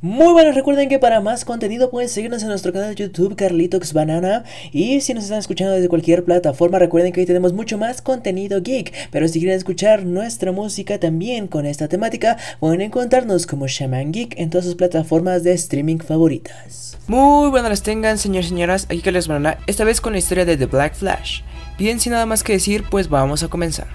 Muy 0.00 0.32
bueno, 0.32 0.52
recuerden 0.52 0.88
que 0.88 1.00
para 1.00 1.20
más 1.20 1.44
contenido 1.44 1.90
pueden 1.90 2.08
seguirnos 2.08 2.42
en 2.42 2.48
nuestro 2.50 2.72
canal 2.72 2.94
de 2.94 2.94
YouTube 2.94 3.34
Carlitox 3.34 3.92
Banana 3.92 4.44
y 4.70 5.00
si 5.00 5.12
nos 5.12 5.24
están 5.24 5.40
escuchando 5.40 5.74
desde 5.74 5.88
cualquier 5.88 6.24
plataforma 6.24 6.78
recuerden 6.78 7.12
que 7.12 7.18
hoy 7.18 7.26
tenemos 7.26 7.52
mucho 7.52 7.78
más 7.78 8.00
contenido 8.00 8.62
geek, 8.62 8.92
pero 9.10 9.26
si 9.26 9.40
quieren 9.40 9.56
escuchar 9.56 10.04
nuestra 10.04 10.52
música 10.52 11.00
también 11.00 11.48
con 11.48 11.66
esta 11.66 11.88
temática 11.88 12.36
pueden 12.60 12.80
encontrarnos 12.80 13.48
como 13.48 13.66
Shaman 13.66 14.12
Geek 14.12 14.38
en 14.38 14.50
todas 14.50 14.66
sus 14.66 14.76
plataformas 14.76 15.42
de 15.42 15.54
streaming 15.54 15.98
favoritas. 15.98 16.96
Muy 17.08 17.50
buenas 17.50 17.70
las 17.70 17.82
tengan 17.82 18.18
señores 18.18 18.46
y 18.46 18.50
señoras, 18.50 18.84
aquí 18.84 19.00
Carlos 19.00 19.26
Banana, 19.26 19.58
esta 19.66 19.82
vez 19.82 20.00
con 20.00 20.12
la 20.12 20.20
historia 20.20 20.44
de 20.44 20.56
The 20.56 20.66
Black 20.66 20.94
Flash. 20.94 21.40
Bien, 21.76 21.98
sin 21.98 22.12
nada 22.12 22.24
más 22.24 22.44
que 22.44 22.52
decir, 22.52 22.84
pues 22.88 23.08
vamos 23.08 23.42
a 23.42 23.48
comenzar. 23.48 23.88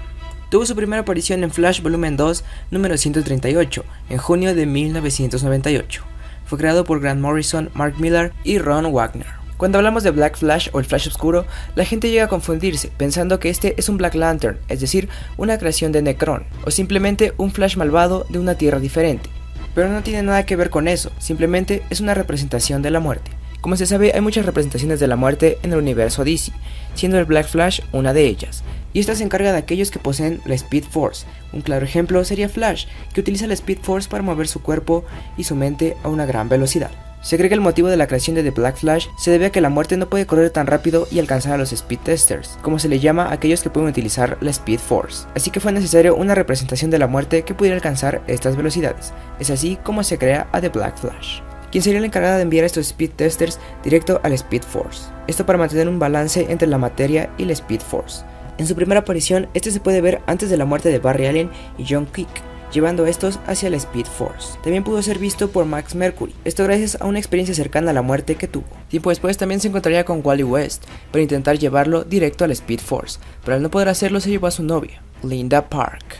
Tuvo 0.53 0.67
su 0.67 0.75
primera 0.75 1.01
aparición 1.01 1.43
en 1.43 1.49
Flash 1.49 1.81
Volumen 1.81 2.15
2, 2.15 2.43
número 2.69 2.95
138, 2.95 3.83
en 4.11 4.17
junio 4.19 4.53
de 4.53 4.67
1998. 4.67 6.03
Fue 6.45 6.59
creado 6.59 6.83
por 6.83 6.99
Grant 6.99 7.19
Morrison, 7.19 7.71
Mark 7.73 7.95
Millar 7.97 8.33
y 8.43 8.59
Ron 8.59 8.93
Wagner. 8.93 9.25
Cuando 9.57 9.79
hablamos 9.79 10.03
de 10.03 10.11
Black 10.11 10.37
Flash 10.37 10.69
o 10.71 10.77
el 10.77 10.85
Flash 10.85 11.07
Oscuro, 11.07 11.47
la 11.73 11.85
gente 11.85 12.11
llega 12.11 12.25
a 12.25 12.27
confundirse 12.27 12.91
pensando 12.95 13.39
que 13.39 13.49
este 13.49 13.73
es 13.79 13.89
un 13.89 13.97
Black 13.97 14.13
Lantern, 14.13 14.59
es 14.67 14.79
decir, 14.79 15.09
una 15.37 15.57
creación 15.57 15.91
de 15.91 16.03
Necron, 16.03 16.43
o 16.67 16.69
simplemente 16.69 17.33
un 17.37 17.49
Flash 17.49 17.75
malvado 17.75 18.27
de 18.29 18.37
una 18.37 18.53
tierra 18.53 18.79
diferente. 18.79 19.31
Pero 19.73 19.89
no 19.89 20.03
tiene 20.03 20.21
nada 20.21 20.45
que 20.45 20.55
ver 20.55 20.69
con 20.69 20.87
eso, 20.87 21.11
simplemente 21.17 21.81
es 21.89 21.99
una 21.99 22.13
representación 22.13 22.83
de 22.83 22.91
la 22.91 22.99
muerte. 22.99 23.31
Como 23.59 23.75
se 23.75 23.87
sabe, 23.87 24.11
hay 24.13 24.21
muchas 24.21 24.45
representaciones 24.45 24.99
de 24.99 25.07
la 25.07 25.15
muerte 25.15 25.57
en 25.63 25.71
el 25.71 25.79
universo 25.79 26.23
DC, 26.23 26.51
siendo 26.93 27.17
el 27.17 27.25
Black 27.25 27.47
Flash 27.47 27.79
una 27.91 28.13
de 28.13 28.25
ellas, 28.27 28.63
y 28.93 28.99
esta 28.99 29.15
se 29.15 29.23
encarga 29.23 29.51
de 29.51 29.57
aquellos 29.57 29.91
que 29.91 29.99
poseen 29.99 30.41
la 30.45 30.55
Speed 30.55 30.85
Force. 30.85 31.25
Un 31.51 31.61
claro 31.61 31.85
ejemplo 31.85 32.23
sería 32.23 32.49
Flash, 32.49 32.85
que 33.13 33.21
utiliza 33.21 33.47
la 33.47 33.53
Speed 33.53 33.79
Force 33.81 34.07
para 34.07 34.23
mover 34.23 34.47
su 34.47 34.61
cuerpo 34.61 35.03
y 35.37 35.43
su 35.43 35.55
mente 35.55 35.97
a 36.03 36.09
una 36.09 36.25
gran 36.25 36.49
velocidad. 36.49 36.91
Se 37.23 37.37
cree 37.37 37.47
que 37.47 37.55
el 37.55 37.61
motivo 37.61 37.87
de 37.87 37.95
la 37.95 38.07
creación 38.07 38.35
de 38.35 38.43
The 38.43 38.51
Black 38.51 38.75
Flash 38.75 39.07
se 39.17 39.31
debe 39.31 39.45
a 39.45 39.49
que 39.49 39.61
la 39.61 39.69
muerte 39.69 39.95
no 39.95 40.09
puede 40.09 40.25
correr 40.25 40.49
tan 40.49 40.67
rápido 40.67 41.07
y 41.09 41.19
alcanzar 41.19 41.53
a 41.53 41.57
los 41.57 41.71
Speed 41.71 41.99
Testers, 41.99 42.59
como 42.61 42.79
se 42.79 42.89
le 42.89 42.99
llama 42.99 43.27
a 43.27 43.31
aquellos 43.31 43.63
que 43.63 43.69
pueden 43.69 43.89
utilizar 43.89 44.37
la 44.41 44.51
Speed 44.51 44.79
Force. 44.79 45.25
Así 45.33 45.49
que 45.49 45.61
fue 45.61 45.71
necesario 45.71 46.15
una 46.17 46.35
representación 46.35 46.91
de 46.91 46.99
la 46.99 47.07
muerte 47.07 47.43
que 47.43 47.53
pudiera 47.53 47.77
alcanzar 47.77 48.21
estas 48.27 48.57
velocidades. 48.57 49.13
Es 49.39 49.49
así 49.49 49.77
como 49.83 50.03
se 50.03 50.17
crea 50.17 50.47
a 50.51 50.59
The 50.59 50.69
Black 50.69 50.97
Flash 50.97 51.39
quien 51.71 51.81
sería 51.81 52.01
la 52.01 52.05
encargada 52.05 52.35
de 52.35 52.43
enviar 52.43 52.65
estos 52.65 52.85
Speed 52.85 53.13
Testers 53.15 53.59
directo 53.83 54.21
al 54.21 54.33
Speed 54.33 54.61
Force. 54.61 55.09
Esto 55.25 55.43
para 55.43 55.57
mantener 55.57 55.87
un 55.89 55.97
balance 55.97 56.45
entre 56.51 56.67
la 56.67 56.77
materia 56.77 57.31
y 57.39 57.45
la 57.45 57.53
Speed 57.53 57.81
Force. 57.81 58.23
En 58.57 58.67
su 58.67 58.75
primera 58.75 59.01
aparición, 59.01 59.47
este 59.53 59.71
se 59.71 59.79
puede 59.79 60.01
ver 60.01 60.21
antes 60.27 60.49
de 60.49 60.57
la 60.57 60.65
muerte 60.65 60.89
de 60.89 60.99
Barry 60.99 61.25
Allen 61.25 61.49
y 61.77 61.85
John 61.89 62.05
Quick, 62.05 62.29
llevando 62.71 63.05
a 63.05 63.09
estos 63.09 63.39
hacia 63.47 63.69
la 63.69 63.77
Speed 63.77 64.05
Force. 64.05 64.57
También 64.61 64.83
pudo 64.83 65.01
ser 65.01 65.17
visto 65.17 65.49
por 65.49 65.65
Max 65.65 65.95
Mercury, 65.95 66.33
esto 66.45 66.63
gracias 66.63 66.97
a 67.01 67.05
una 67.05 67.19
experiencia 67.19 67.55
cercana 67.55 67.91
a 67.91 67.93
la 67.93 68.01
muerte 68.01 68.35
que 68.35 68.47
tuvo. 68.47 68.65
Tiempo 68.89 69.09
después 69.09 69.37
también 69.37 69.59
se 69.59 69.69
encontraría 69.69 70.05
con 70.05 70.21
Wally 70.23 70.43
West, 70.43 70.83
para 71.11 71.23
intentar 71.23 71.57
llevarlo 71.57 72.03
directo 72.03 72.43
a 72.43 72.47
la 72.47 72.53
Speed 72.53 72.79
Force, 72.79 73.19
pero 73.43 73.55
al 73.55 73.63
no 73.63 73.71
poder 73.71 73.89
hacerlo 73.89 74.19
se 74.19 74.29
llevó 74.29 74.47
a 74.47 74.51
su 74.51 74.63
novia, 74.63 75.01
Linda 75.23 75.67
Park. 75.69 76.17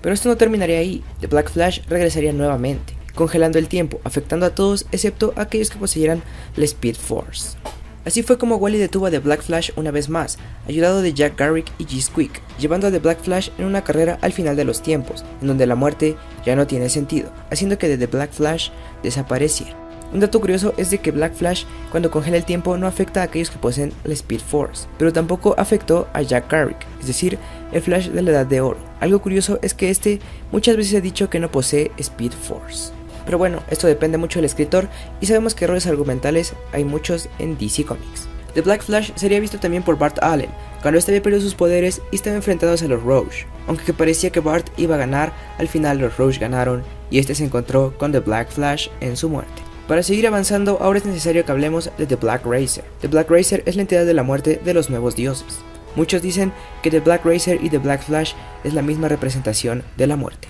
Pero 0.00 0.14
esto 0.14 0.28
no 0.28 0.36
terminaría 0.36 0.78
ahí, 0.78 1.02
The 1.20 1.26
Black 1.26 1.50
Flash 1.50 1.80
regresaría 1.88 2.32
nuevamente, 2.32 2.94
congelando 3.14 3.58
el 3.58 3.68
tiempo, 3.68 4.00
afectando 4.04 4.46
a 4.46 4.54
todos 4.54 4.86
excepto 4.90 5.34
a 5.36 5.42
aquellos 5.42 5.70
que 5.70 5.78
poseyeran 5.78 6.22
la 6.56 6.64
Speed 6.64 6.96
Force. 6.96 7.56
Así 8.04 8.22
fue 8.22 8.38
como 8.38 8.56
Wally 8.56 8.78
detuvo 8.78 9.06
a 9.06 9.10
The 9.10 9.18
Black 9.18 9.42
Flash 9.42 9.70
una 9.76 9.90
vez 9.90 10.08
más, 10.08 10.38
ayudado 10.68 11.00
de 11.00 11.14
Jack 11.14 11.38
Garrick 11.38 11.72
y 11.78 11.86
G-Squeak, 11.86 12.42
llevando 12.58 12.86
a 12.86 12.90
The 12.90 12.98
Black 12.98 13.20
Flash 13.20 13.48
en 13.58 13.64
una 13.64 13.82
carrera 13.82 14.18
al 14.20 14.32
final 14.32 14.56
de 14.56 14.64
los 14.64 14.82
tiempos, 14.82 15.24
en 15.40 15.48
donde 15.48 15.66
la 15.66 15.74
muerte 15.74 16.16
ya 16.44 16.54
no 16.54 16.66
tiene 16.66 16.90
sentido, 16.90 17.30
haciendo 17.50 17.78
que 17.78 17.96
The 17.96 18.06
Black 18.06 18.32
Flash 18.32 18.70
desapareciera. 19.02 19.74
Un 20.12 20.20
dato 20.20 20.40
curioso 20.40 20.74
es 20.76 20.90
de 20.90 20.98
que 20.98 21.10
Black 21.10 21.34
Flash 21.34 21.64
cuando 21.90 22.10
congela 22.10 22.36
el 22.36 22.44
tiempo 22.44 22.76
no 22.76 22.86
afecta 22.86 23.20
a 23.20 23.24
aquellos 23.24 23.50
que 23.50 23.58
poseen 23.58 23.92
la 24.04 24.12
Speed 24.12 24.40
Force, 24.40 24.86
pero 24.96 25.12
tampoco 25.12 25.56
afectó 25.58 26.06
a 26.12 26.22
Jack 26.22 26.52
Garrick, 26.52 26.86
es 27.00 27.08
decir, 27.08 27.38
el 27.72 27.82
Flash 27.82 28.10
de 28.10 28.22
la 28.22 28.30
Edad 28.30 28.46
de 28.46 28.60
Oro. 28.60 28.78
Algo 29.00 29.20
curioso 29.20 29.58
es 29.60 29.74
que 29.74 29.90
este 29.90 30.20
muchas 30.52 30.76
veces 30.76 30.94
ha 30.94 31.00
dicho 31.00 31.30
que 31.30 31.40
no 31.40 31.50
posee 31.50 31.90
Speed 31.98 32.32
Force. 32.32 32.92
Pero 33.24 33.38
bueno, 33.38 33.62
esto 33.70 33.86
depende 33.86 34.18
mucho 34.18 34.38
del 34.38 34.46
escritor 34.46 34.88
y 35.20 35.26
sabemos 35.26 35.54
que 35.54 35.64
errores 35.64 35.86
argumentales 35.86 36.54
hay 36.72 36.84
muchos 36.84 37.28
en 37.38 37.56
DC 37.58 37.84
Comics. 37.84 38.28
The 38.54 38.60
Black 38.60 38.82
Flash 38.84 39.10
sería 39.16 39.40
visto 39.40 39.58
también 39.58 39.82
por 39.82 39.98
Bart 39.98 40.22
Allen, 40.22 40.50
cuando 40.80 40.98
este 40.98 41.10
había 41.10 41.22
perdido 41.22 41.42
sus 41.42 41.56
poderes 41.56 42.00
y 42.12 42.16
estaba 42.16 42.36
enfrentados 42.36 42.82
a 42.82 42.88
los 42.88 43.02
Rogue. 43.02 43.46
Aunque 43.66 43.92
parecía 43.92 44.30
que 44.30 44.40
Bart 44.40 44.68
iba 44.76 44.94
a 44.94 44.98
ganar, 44.98 45.32
al 45.58 45.66
final 45.66 45.98
los 45.98 46.16
Rogue 46.16 46.38
ganaron 46.38 46.84
y 47.10 47.18
este 47.18 47.34
se 47.34 47.44
encontró 47.44 47.98
con 47.98 48.12
The 48.12 48.20
Black 48.20 48.50
Flash 48.50 48.88
en 49.00 49.16
su 49.16 49.28
muerte. 49.28 49.62
Para 49.88 50.02
seguir 50.02 50.26
avanzando, 50.26 50.78
ahora 50.80 50.98
es 50.98 51.04
necesario 51.04 51.44
que 51.44 51.52
hablemos 51.52 51.90
de 51.98 52.06
The 52.06 52.16
Black 52.16 52.46
Racer. 52.46 52.84
The 53.00 53.08
Black 53.08 53.28
Racer 53.28 53.62
es 53.66 53.74
la 53.74 53.82
entidad 53.82 54.06
de 54.06 54.14
la 54.14 54.22
muerte 54.22 54.60
de 54.64 54.72
los 54.72 54.88
nuevos 54.88 55.16
dioses. 55.16 55.58
Muchos 55.96 56.22
dicen 56.22 56.52
que 56.82 56.90
The 56.90 57.00
Black 57.00 57.24
Racer 57.24 57.58
y 57.62 57.70
The 57.70 57.78
Black 57.78 58.02
Flash 58.04 58.34
es 58.62 58.72
la 58.72 58.82
misma 58.82 59.08
representación 59.08 59.82
de 59.96 60.06
la 60.06 60.16
muerte. 60.16 60.48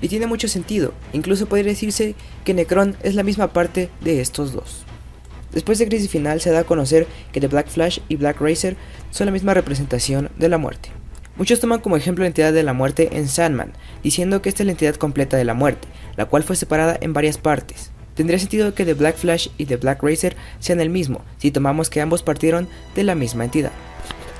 Y 0.00 0.08
tiene 0.08 0.26
mucho 0.26 0.48
sentido, 0.48 0.94
incluso 1.12 1.46
podría 1.46 1.72
decirse 1.72 2.14
que 2.44 2.54
Necron 2.54 2.96
es 3.02 3.14
la 3.14 3.22
misma 3.22 3.52
parte 3.52 3.90
de 4.00 4.20
estos 4.20 4.52
dos. 4.52 4.84
Después 5.52 5.78
de 5.78 5.88
Crisis 5.88 6.10
Final 6.10 6.40
se 6.40 6.50
da 6.50 6.60
a 6.60 6.64
conocer 6.64 7.06
que 7.32 7.40
The 7.40 7.48
Black 7.48 7.68
Flash 7.68 7.98
y 8.08 8.16
Black 8.16 8.40
Racer 8.40 8.76
son 9.10 9.26
la 9.26 9.32
misma 9.32 9.52
representación 9.52 10.30
de 10.36 10.48
la 10.48 10.58
muerte. 10.58 10.90
Muchos 11.36 11.60
toman 11.60 11.80
como 11.80 11.96
ejemplo 11.96 12.22
la 12.22 12.28
entidad 12.28 12.52
de 12.52 12.62
la 12.62 12.72
muerte 12.72 13.10
en 13.12 13.26
Sandman, 13.26 13.72
diciendo 14.02 14.42
que 14.42 14.48
esta 14.48 14.62
es 14.62 14.66
la 14.66 14.72
entidad 14.72 14.96
completa 14.96 15.36
de 15.36 15.44
la 15.44 15.54
muerte, 15.54 15.88
la 16.16 16.26
cual 16.26 16.44
fue 16.44 16.54
separada 16.54 16.98
en 17.00 17.12
varias 17.12 17.38
partes. 17.38 17.90
Tendría 18.14 18.38
sentido 18.38 18.74
que 18.74 18.84
The 18.84 18.94
Black 18.94 19.16
Flash 19.16 19.48
y 19.56 19.66
The 19.66 19.76
Black 19.76 20.02
Racer 20.02 20.36
sean 20.58 20.80
el 20.80 20.90
mismo, 20.90 21.22
si 21.38 21.50
tomamos 21.50 21.88
que 21.88 22.00
ambos 22.00 22.22
partieron 22.22 22.68
de 22.94 23.04
la 23.04 23.14
misma 23.14 23.44
entidad. 23.44 23.72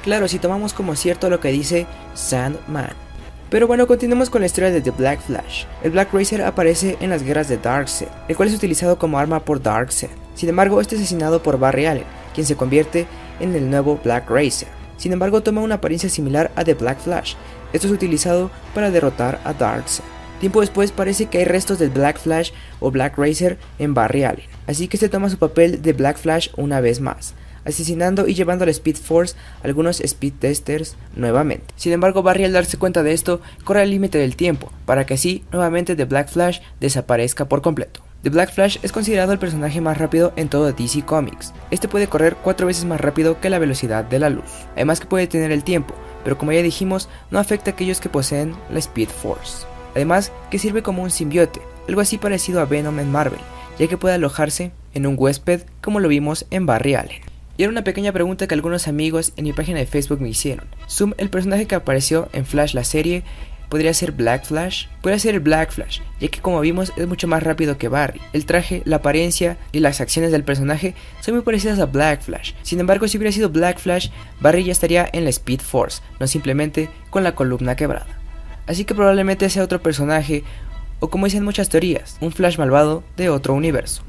Claro, 0.04 0.28
si 0.28 0.38
tomamos 0.38 0.74
como 0.74 0.94
cierto 0.94 1.30
lo 1.30 1.40
que 1.40 1.48
dice 1.48 1.86
Sandman. 2.14 3.09
Pero 3.50 3.66
bueno, 3.66 3.88
continuemos 3.88 4.30
con 4.30 4.42
la 4.42 4.46
historia 4.46 4.70
de 4.70 4.80
The 4.80 4.92
Black 4.92 5.20
Flash. 5.22 5.64
El 5.82 5.90
Black 5.90 6.14
Racer 6.14 6.40
aparece 6.42 6.96
en 7.00 7.10
las 7.10 7.24
guerras 7.24 7.48
de 7.48 7.58
Darkseid, 7.58 8.08
el 8.28 8.36
cual 8.36 8.48
es 8.48 8.54
utilizado 8.54 8.96
como 8.96 9.18
arma 9.18 9.44
por 9.44 9.60
Darkseid. 9.60 10.10
Sin 10.36 10.48
embargo, 10.48 10.80
este 10.80 10.94
es 10.94 11.00
asesinado 11.00 11.42
por 11.42 11.58
Barry 11.58 11.86
Allen, 11.86 12.04
quien 12.32 12.46
se 12.46 12.54
convierte 12.54 13.08
en 13.40 13.56
el 13.56 13.68
nuevo 13.68 13.98
Black 14.04 14.30
Racer. 14.30 14.68
Sin 14.98 15.12
embargo, 15.12 15.42
toma 15.42 15.62
una 15.62 15.76
apariencia 15.76 16.08
similar 16.08 16.52
a 16.54 16.62
The 16.62 16.74
Black 16.74 17.00
Flash. 17.00 17.34
Esto 17.72 17.88
es 17.88 17.92
utilizado 17.92 18.52
para 18.72 18.92
derrotar 18.92 19.40
a 19.42 19.52
Darkseid. 19.52 20.04
Tiempo 20.38 20.60
después 20.60 20.92
parece 20.92 21.26
que 21.26 21.38
hay 21.38 21.44
restos 21.44 21.80
del 21.80 21.90
Black 21.90 22.20
Flash 22.20 22.52
o 22.78 22.92
Black 22.92 23.18
Racer 23.18 23.58
en 23.80 23.94
Barry 23.94 24.22
Allen, 24.22 24.46
así 24.68 24.86
que 24.86 24.96
este 24.96 25.08
toma 25.08 25.28
su 25.28 25.38
papel 25.38 25.82
de 25.82 25.92
Black 25.92 26.18
Flash 26.18 26.50
una 26.56 26.80
vez 26.80 27.00
más 27.00 27.34
asesinando 27.64 28.28
y 28.28 28.34
llevando 28.34 28.64
al 28.64 28.70
Speed 28.70 28.96
Force 28.96 29.36
algunos 29.62 30.00
Speed 30.00 30.34
Testers 30.38 30.96
nuevamente. 31.16 31.66
Sin 31.76 31.92
embargo, 31.92 32.22
Barry 32.22 32.44
al 32.44 32.52
darse 32.52 32.78
cuenta 32.78 33.02
de 33.02 33.12
esto, 33.12 33.40
corre 33.64 33.82
al 33.82 33.90
límite 33.90 34.18
del 34.18 34.36
tiempo, 34.36 34.72
para 34.86 35.06
que 35.06 35.14
así 35.14 35.44
nuevamente 35.52 35.96
The 35.96 36.04
Black 36.04 36.28
Flash 36.28 36.60
desaparezca 36.80 37.46
por 37.46 37.62
completo. 37.62 38.02
The 38.22 38.28
Black 38.28 38.52
Flash 38.52 38.76
es 38.82 38.92
considerado 38.92 39.32
el 39.32 39.38
personaje 39.38 39.80
más 39.80 39.96
rápido 39.96 40.34
en 40.36 40.50
todo 40.50 40.72
DC 40.72 41.02
Comics. 41.06 41.54
Este 41.70 41.88
puede 41.88 42.06
correr 42.06 42.36
cuatro 42.36 42.66
veces 42.66 42.84
más 42.84 43.00
rápido 43.00 43.40
que 43.40 43.48
la 43.48 43.58
velocidad 43.58 44.04
de 44.04 44.18
la 44.18 44.28
luz. 44.28 44.50
Además 44.74 45.00
que 45.00 45.06
puede 45.06 45.26
tener 45.26 45.52
el 45.52 45.64
tiempo, 45.64 45.94
pero 46.22 46.36
como 46.36 46.52
ya 46.52 46.62
dijimos, 46.62 47.08
no 47.30 47.38
afecta 47.38 47.70
a 47.70 47.74
aquellos 47.74 47.98
que 47.98 48.10
poseen 48.10 48.54
la 48.70 48.78
Speed 48.78 49.08
Force. 49.08 49.64
Además 49.94 50.32
que 50.50 50.58
sirve 50.58 50.82
como 50.82 51.02
un 51.02 51.10
simbiote, 51.10 51.62
algo 51.88 52.02
así 52.02 52.18
parecido 52.18 52.60
a 52.60 52.66
Venom 52.66 53.00
en 53.00 53.10
Marvel, 53.10 53.40
ya 53.78 53.86
que 53.86 53.96
puede 53.96 54.16
alojarse 54.16 54.72
en 54.92 55.06
un 55.06 55.16
huésped 55.18 55.62
como 55.80 55.98
lo 55.98 56.08
vimos 56.08 56.46
en 56.50 56.66
Barry 56.66 56.94
Allen. 56.94 57.29
Y 57.60 57.62
era 57.62 57.72
una 57.72 57.84
pequeña 57.84 58.10
pregunta 58.10 58.46
que 58.46 58.54
algunos 58.54 58.88
amigos 58.88 59.34
en 59.36 59.44
mi 59.44 59.52
página 59.52 59.80
de 59.80 59.84
Facebook 59.84 60.22
me 60.22 60.30
hicieron. 60.30 60.64
Zoom, 60.88 61.12
el 61.18 61.28
personaje 61.28 61.66
que 61.66 61.74
apareció 61.74 62.30
en 62.32 62.46
Flash 62.46 62.72
la 62.72 62.84
serie, 62.84 63.22
¿podría 63.68 63.92
ser 63.92 64.12
Black 64.12 64.46
Flash? 64.46 64.86
Podría 65.02 65.18
ser 65.18 65.34
el 65.34 65.40
Black 65.40 65.70
Flash, 65.70 66.00
ya 66.20 66.28
que 66.28 66.40
como 66.40 66.58
vimos 66.60 66.90
es 66.96 67.06
mucho 67.06 67.28
más 67.28 67.42
rápido 67.42 67.76
que 67.76 67.88
Barry. 67.88 68.18
El 68.32 68.46
traje, 68.46 68.80
la 68.86 68.96
apariencia 68.96 69.58
y 69.72 69.80
las 69.80 70.00
acciones 70.00 70.32
del 70.32 70.42
personaje 70.42 70.94
son 71.20 71.34
muy 71.34 71.42
parecidas 71.42 71.78
a 71.80 71.84
Black 71.84 72.22
Flash. 72.22 72.54
Sin 72.62 72.80
embargo, 72.80 73.06
si 73.08 73.18
hubiera 73.18 73.30
sido 73.30 73.50
Black 73.50 73.78
Flash, 73.78 74.08
Barry 74.40 74.64
ya 74.64 74.72
estaría 74.72 75.06
en 75.12 75.24
la 75.24 75.28
Speed 75.28 75.60
Force, 75.60 76.00
no 76.18 76.26
simplemente 76.26 76.88
con 77.10 77.24
la 77.24 77.34
columna 77.34 77.76
quebrada. 77.76 78.06
Así 78.66 78.86
que 78.86 78.94
probablemente 78.94 79.50
sea 79.50 79.64
otro 79.64 79.82
personaje, 79.82 80.44
o 80.98 81.10
como 81.10 81.26
dicen 81.26 81.44
muchas 81.44 81.68
teorías, 81.68 82.16
un 82.22 82.32
Flash 82.32 82.56
malvado 82.56 83.04
de 83.18 83.28
otro 83.28 83.52
universo. 83.52 84.00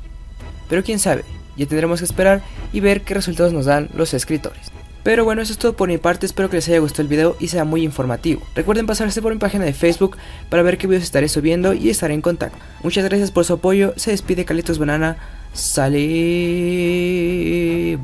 Pero 0.69 0.85
quién 0.85 0.99
sabe, 0.99 1.25
ya 1.61 1.67
tendremos 1.67 1.99
que 1.99 2.05
esperar 2.05 2.41
y 2.73 2.79
ver 2.79 3.01
qué 3.01 3.13
resultados 3.13 3.53
nos 3.53 3.65
dan 3.65 3.89
los 3.93 4.13
escritores. 4.13 4.71
Pero 5.03 5.25
bueno, 5.25 5.41
eso 5.41 5.51
es 5.51 5.57
todo 5.57 5.73
por 5.73 5.89
mi 5.89 5.97
parte, 5.97 6.27
espero 6.27 6.49
que 6.49 6.57
les 6.57 6.67
haya 6.67 6.79
gustado 6.79 7.01
el 7.01 7.07
video 7.07 7.35
y 7.39 7.47
sea 7.47 7.63
muy 7.63 7.83
informativo. 7.83 8.43
Recuerden 8.53 8.85
pasarse 8.85 9.21
por 9.21 9.33
mi 9.33 9.39
página 9.39 9.65
de 9.65 9.73
Facebook 9.73 10.17
para 10.49 10.61
ver 10.61 10.77
qué 10.77 10.85
videos 10.85 11.03
estaré 11.03 11.27
subiendo 11.27 11.73
y 11.73 11.89
estaré 11.89 12.13
en 12.13 12.21
contacto. 12.21 12.59
Muchas 12.83 13.05
gracias 13.05 13.31
por 13.31 13.43
su 13.45 13.53
apoyo, 13.53 13.93
se 13.95 14.11
despide 14.11 14.45
Calitos 14.45 14.77
Banana, 14.77 15.17
sale, 15.53 15.97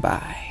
bye. 0.01 0.46